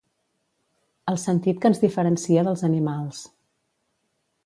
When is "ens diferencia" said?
1.73-2.47